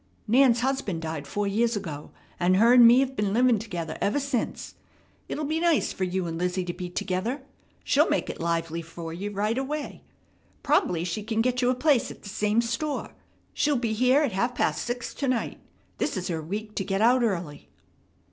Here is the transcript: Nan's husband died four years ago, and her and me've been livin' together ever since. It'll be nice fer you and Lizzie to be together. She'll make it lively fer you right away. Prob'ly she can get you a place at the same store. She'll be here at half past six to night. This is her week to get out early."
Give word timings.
Nan's 0.27 0.61
husband 0.61 1.03
died 1.03 1.27
four 1.27 1.45
years 1.45 1.75
ago, 1.75 2.09
and 2.39 2.55
her 2.57 2.73
and 2.73 2.87
me've 2.87 3.15
been 3.15 3.33
livin' 3.33 3.59
together 3.59 3.99
ever 4.01 4.19
since. 4.19 4.73
It'll 5.29 5.45
be 5.45 5.59
nice 5.59 5.93
fer 5.93 6.03
you 6.03 6.25
and 6.25 6.39
Lizzie 6.39 6.65
to 6.65 6.73
be 6.73 6.89
together. 6.89 7.43
She'll 7.83 8.09
make 8.09 8.27
it 8.27 8.39
lively 8.39 8.81
fer 8.81 9.11
you 9.13 9.29
right 9.29 9.59
away. 9.59 10.01
Prob'ly 10.63 11.03
she 11.05 11.21
can 11.21 11.39
get 11.41 11.61
you 11.61 11.69
a 11.69 11.75
place 11.75 12.09
at 12.09 12.23
the 12.23 12.29
same 12.29 12.61
store. 12.63 13.11
She'll 13.53 13.75
be 13.77 13.93
here 13.93 14.23
at 14.23 14.31
half 14.31 14.55
past 14.55 14.83
six 14.85 15.13
to 15.13 15.27
night. 15.27 15.59
This 15.99 16.17
is 16.17 16.29
her 16.29 16.41
week 16.41 16.73
to 16.77 16.83
get 16.83 17.01
out 17.01 17.21
early." 17.21 17.69